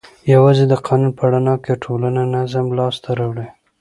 یوازې 0.33 0.63
د 0.67 0.73
قانون 0.85 1.11
په 1.17 1.23
رڼا 1.31 1.55
کې 1.63 1.81
ټولنه 1.83 2.21
نظم 2.35 2.65
لاس 2.77 2.95
ته 3.03 3.09
راوړي. 3.19 3.47